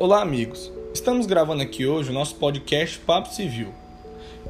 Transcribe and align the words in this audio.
Olá, 0.00 0.22
amigos. 0.22 0.72
Estamos 0.94 1.26
gravando 1.26 1.62
aqui 1.62 1.86
hoje 1.86 2.08
o 2.08 2.12
nosso 2.14 2.36
podcast 2.36 2.98
Papo 3.00 3.28
Civil. 3.28 3.68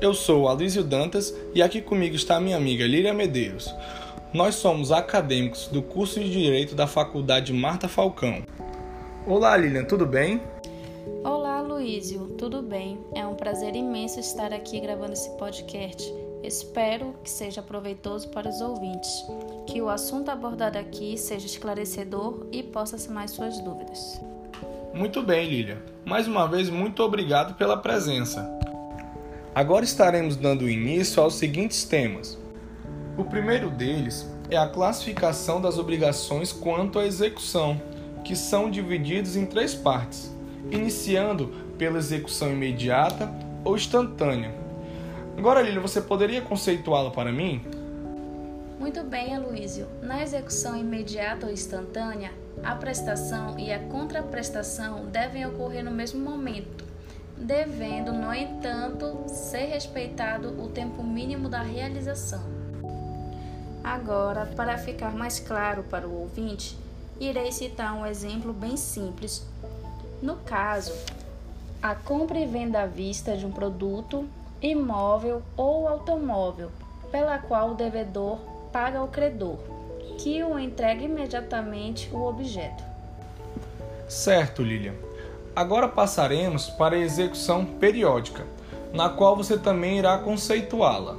Eu 0.00 0.14
sou 0.14 0.46
Aloysio 0.46 0.84
Dantas 0.84 1.34
e 1.52 1.60
aqui 1.60 1.82
comigo 1.82 2.14
está 2.14 2.38
minha 2.38 2.56
amiga 2.56 2.86
Lília 2.86 3.12
Medeiros. 3.12 3.74
Nós 4.32 4.54
somos 4.54 4.92
acadêmicos 4.92 5.66
do 5.66 5.82
curso 5.82 6.20
de 6.20 6.30
Direito 6.30 6.76
da 6.76 6.86
Faculdade 6.86 7.52
Marta 7.52 7.88
Falcão. 7.88 8.44
Olá, 9.26 9.56
Lilian, 9.56 9.82
tudo 9.86 10.06
bem? 10.06 10.40
Olá, 11.24 11.60
Luísio, 11.60 12.28
tudo 12.38 12.62
bem? 12.62 13.00
É 13.12 13.26
um 13.26 13.34
prazer 13.34 13.74
imenso 13.74 14.20
estar 14.20 14.52
aqui 14.52 14.78
gravando 14.78 15.14
esse 15.14 15.30
podcast. 15.30 16.14
Espero 16.44 17.12
que 17.24 17.28
seja 17.28 17.60
proveitoso 17.60 18.28
para 18.28 18.48
os 18.48 18.60
ouvintes, 18.60 19.10
que 19.66 19.82
o 19.82 19.88
assunto 19.88 20.28
abordado 20.28 20.78
aqui 20.78 21.18
seja 21.18 21.46
esclarecedor 21.46 22.46
e 22.52 22.62
possa 22.62 22.96
sanar 22.96 23.28
suas 23.28 23.60
dúvidas. 23.60 24.20
Muito 24.92 25.22
bem, 25.22 25.48
Lilian. 25.48 25.78
Mais 26.04 26.26
uma 26.26 26.48
vez, 26.48 26.68
muito 26.68 27.02
obrigado 27.02 27.54
pela 27.54 27.76
presença. 27.76 28.48
Agora 29.54 29.84
estaremos 29.84 30.36
dando 30.36 30.68
início 30.68 31.22
aos 31.22 31.34
seguintes 31.34 31.84
temas. 31.84 32.38
O 33.16 33.24
primeiro 33.24 33.70
deles 33.70 34.28
é 34.50 34.56
a 34.56 34.68
classificação 34.68 35.60
das 35.60 35.78
obrigações 35.78 36.52
quanto 36.52 36.98
à 36.98 37.06
execução, 37.06 37.80
que 38.24 38.34
são 38.34 38.68
divididos 38.68 39.36
em 39.36 39.46
três 39.46 39.74
partes, 39.74 40.34
iniciando 40.70 41.48
pela 41.78 41.98
execução 41.98 42.50
imediata 42.50 43.32
ou 43.64 43.76
instantânea. 43.76 44.52
Agora, 45.38 45.62
Lilian, 45.62 45.80
você 45.80 46.00
poderia 46.00 46.42
conceituá-la 46.42 47.10
para 47.10 47.30
mim? 47.30 47.62
Muito 48.78 49.04
bem, 49.04 49.34
Aloysio. 49.34 49.86
Na 50.02 50.22
execução 50.22 50.76
imediata 50.76 51.46
ou 51.46 51.52
instantânea, 51.52 52.32
a 52.62 52.74
prestação 52.74 53.58
e 53.58 53.72
a 53.72 53.78
contraprestação 53.78 55.06
devem 55.06 55.46
ocorrer 55.46 55.84
no 55.84 55.90
mesmo 55.90 56.20
momento, 56.20 56.84
devendo, 57.36 58.12
no 58.12 58.32
entanto, 58.32 59.24
ser 59.28 59.66
respeitado 59.66 60.62
o 60.62 60.68
tempo 60.68 61.02
mínimo 61.02 61.48
da 61.48 61.62
realização. 61.62 62.42
Agora, 63.82 64.46
para 64.54 64.76
ficar 64.76 65.12
mais 65.12 65.40
claro 65.40 65.82
para 65.84 66.06
o 66.06 66.20
ouvinte, 66.20 66.76
irei 67.18 67.50
citar 67.50 67.94
um 67.94 68.04
exemplo 68.04 68.52
bem 68.52 68.76
simples. 68.76 69.46
No 70.22 70.36
caso, 70.36 70.92
a 71.82 71.94
compra 71.94 72.38
e 72.38 72.46
venda 72.46 72.82
à 72.82 72.86
vista 72.86 73.34
de 73.36 73.46
um 73.46 73.50
produto, 73.50 74.28
imóvel 74.60 75.42
ou 75.56 75.88
automóvel, 75.88 76.70
pela 77.10 77.38
qual 77.38 77.70
o 77.70 77.74
devedor 77.74 78.38
paga 78.70 78.98
ao 78.98 79.08
credor, 79.08 79.58
que 80.22 80.44
o 80.44 80.58
entregue 80.58 81.06
imediatamente 81.06 82.10
o 82.12 82.22
objeto. 82.22 82.84
Certo, 84.06 84.62
Lilian. 84.62 84.94
Agora 85.56 85.88
passaremos 85.88 86.68
para 86.68 86.94
a 86.94 86.98
execução 86.98 87.64
periódica, 87.64 88.46
na 88.92 89.08
qual 89.08 89.34
você 89.34 89.56
também 89.56 89.98
irá 89.98 90.18
conceituá-la. 90.18 91.16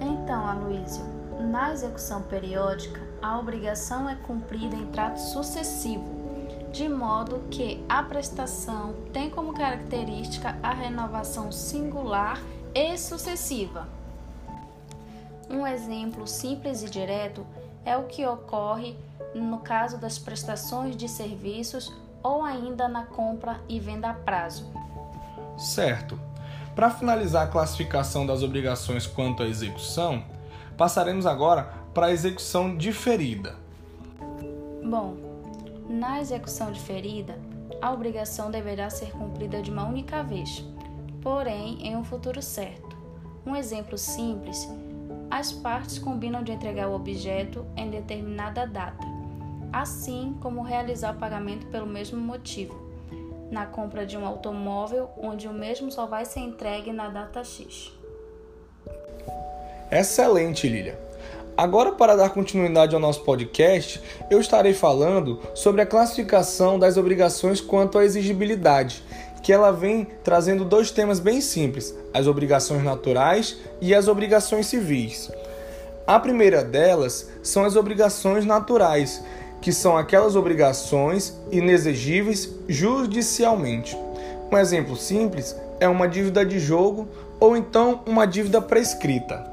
Então, 0.00 0.46
Aloysio, 0.46 1.04
na 1.38 1.72
execução 1.72 2.22
periódica, 2.22 3.00
a 3.22 3.38
obrigação 3.38 4.08
é 4.08 4.16
cumprida 4.16 4.74
em 4.74 4.86
trato 4.86 5.18
sucessivo, 5.18 6.04
de 6.72 6.88
modo 6.88 7.44
que 7.50 7.84
a 7.88 8.02
prestação 8.02 8.94
tem 9.12 9.30
como 9.30 9.54
característica 9.54 10.58
a 10.60 10.72
renovação 10.72 11.52
singular 11.52 12.42
e 12.74 12.98
sucessiva. 12.98 13.86
Um 15.48 15.64
exemplo 15.64 16.26
simples 16.26 16.82
e 16.82 16.90
direto 16.90 17.46
é 17.86 17.96
o 17.96 18.02
que 18.02 18.26
ocorre 18.26 18.96
no 19.32 19.58
caso 19.58 19.96
das 19.96 20.18
prestações 20.18 20.96
de 20.96 21.08
serviços 21.08 21.92
ou 22.22 22.42
ainda 22.42 22.88
na 22.88 23.06
compra 23.06 23.60
e 23.68 23.78
venda 23.78 24.10
a 24.10 24.14
prazo. 24.14 24.68
Certo. 25.56 26.18
Para 26.74 26.90
finalizar 26.90 27.44
a 27.44 27.50
classificação 27.50 28.26
das 28.26 28.42
obrigações 28.42 29.06
quanto 29.06 29.42
à 29.42 29.46
execução, 29.46 30.22
passaremos 30.76 31.24
agora 31.24 31.72
para 31.94 32.06
a 32.06 32.12
execução 32.12 32.76
diferida. 32.76 33.54
Bom, 34.84 35.16
na 35.88 36.20
execução 36.20 36.72
diferida, 36.72 37.38
a 37.80 37.92
obrigação 37.92 38.50
deverá 38.50 38.90
ser 38.90 39.12
cumprida 39.12 39.62
de 39.62 39.70
uma 39.70 39.86
única 39.86 40.22
vez, 40.22 40.64
porém 41.22 41.86
em 41.86 41.96
um 41.96 42.04
futuro 42.04 42.42
certo. 42.42 42.96
Um 43.46 43.54
exemplo 43.54 43.96
simples 43.96 44.68
as 45.30 45.52
partes 45.52 45.98
combinam 45.98 46.42
de 46.42 46.52
entregar 46.52 46.88
o 46.88 46.94
objeto 46.94 47.64
em 47.76 47.90
determinada 47.90 48.66
data, 48.66 49.04
assim 49.72 50.36
como 50.40 50.62
realizar 50.62 51.14
o 51.14 51.18
pagamento 51.18 51.66
pelo 51.66 51.86
mesmo 51.86 52.20
motivo, 52.20 52.74
na 53.50 53.66
compra 53.66 54.06
de 54.06 54.16
um 54.16 54.26
automóvel, 54.26 55.10
onde 55.16 55.48
o 55.48 55.52
mesmo 55.52 55.90
só 55.90 56.06
vai 56.06 56.24
ser 56.24 56.40
entregue 56.40 56.92
na 56.92 57.08
data 57.08 57.44
X. 57.44 57.92
Excelente, 59.90 60.68
Lilia. 60.68 61.06
Agora, 61.56 61.92
para 61.92 62.14
dar 62.14 62.30
continuidade 62.30 62.94
ao 62.94 63.00
nosso 63.00 63.22
podcast, 63.22 64.02
eu 64.28 64.38
estarei 64.38 64.74
falando 64.74 65.40
sobre 65.54 65.80
a 65.80 65.86
classificação 65.86 66.78
das 66.78 66.98
obrigações 66.98 67.62
quanto 67.62 67.96
à 67.96 68.04
exigibilidade, 68.04 69.02
que 69.46 69.52
ela 69.52 69.70
vem 69.70 70.08
trazendo 70.24 70.64
dois 70.64 70.90
temas 70.90 71.20
bem 71.20 71.40
simples: 71.40 71.94
as 72.12 72.26
obrigações 72.26 72.82
naturais 72.82 73.56
e 73.80 73.94
as 73.94 74.08
obrigações 74.08 74.66
civis. 74.66 75.30
A 76.04 76.18
primeira 76.18 76.64
delas 76.64 77.30
são 77.44 77.64
as 77.64 77.76
obrigações 77.76 78.44
naturais, 78.44 79.22
que 79.62 79.72
são 79.72 79.96
aquelas 79.96 80.34
obrigações 80.34 81.32
inexigíveis 81.52 82.52
judicialmente. 82.68 83.96
Um 84.50 84.58
exemplo 84.58 84.96
simples 84.96 85.54
é 85.78 85.88
uma 85.88 86.08
dívida 86.08 86.44
de 86.44 86.58
jogo 86.58 87.06
ou 87.38 87.56
então 87.56 88.00
uma 88.04 88.26
dívida 88.26 88.60
prescrita. 88.60 89.48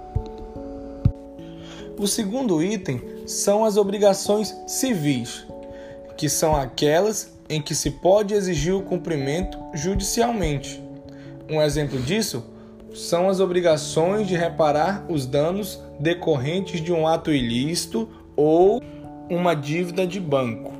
O 1.99 2.07
segundo 2.07 2.63
item 2.63 2.99
são 3.27 3.63
as 3.63 3.77
obrigações 3.77 4.55
civis, 4.65 5.45
que 6.17 6.27
são 6.27 6.55
aquelas 6.55 7.32
em 7.53 7.61
que 7.61 7.75
se 7.75 7.91
pode 7.91 8.33
exigir 8.33 8.73
o 8.73 8.81
cumprimento 8.81 9.57
judicialmente. 9.73 10.81
Um 11.49 11.61
exemplo 11.61 11.99
disso 11.99 12.43
são 12.93 13.29
as 13.29 13.39
obrigações 13.39 14.27
de 14.27 14.35
reparar 14.35 15.05
os 15.09 15.25
danos 15.25 15.79
decorrentes 15.99 16.81
de 16.81 16.91
um 16.91 17.07
ato 17.07 17.31
ilícito 17.31 18.07
ou 18.35 18.81
uma 19.29 19.53
dívida 19.53 20.05
de 20.05 20.19
banco. 20.19 20.73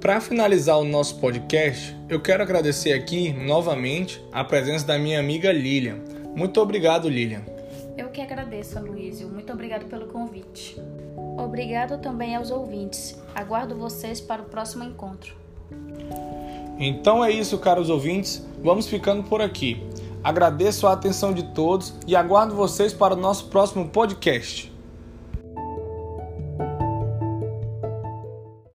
Para 0.00 0.20
finalizar 0.20 0.78
o 0.78 0.84
nosso 0.84 1.16
podcast, 1.16 1.96
eu 2.08 2.20
quero 2.20 2.42
agradecer 2.42 2.92
aqui 2.92 3.32
novamente 3.32 4.22
a 4.30 4.44
presença 4.44 4.86
da 4.86 4.98
minha 4.98 5.18
amiga 5.18 5.50
Lilian. 5.52 5.96
Muito 6.34 6.60
obrigado, 6.60 7.08
Lilian. 7.08 7.55
Eu 7.96 8.10
que 8.10 8.20
agradeço, 8.20 8.78
Aloysio. 8.78 9.28
Muito 9.28 9.52
obrigado 9.52 9.86
pelo 9.86 10.06
convite. 10.06 10.80
Obrigado 11.38 11.98
também 11.98 12.36
aos 12.36 12.50
ouvintes. 12.50 13.18
Aguardo 13.34 13.74
vocês 13.74 14.20
para 14.20 14.42
o 14.42 14.46
próximo 14.46 14.84
encontro. 14.84 15.34
Então 16.78 17.24
é 17.24 17.30
isso, 17.30 17.58
caros 17.58 17.88
ouvintes. 17.88 18.46
Vamos 18.62 18.86
ficando 18.86 19.22
por 19.22 19.40
aqui. 19.40 19.82
Agradeço 20.22 20.86
a 20.86 20.92
atenção 20.92 21.32
de 21.32 21.42
todos 21.54 21.94
e 22.06 22.14
aguardo 22.14 22.54
vocês 22.54 22.92
para 22.92 23.14
o 23.14 23.16
nosso 23.16 23.46
próximo 23.46 23.88
podcast. 23.88 24.75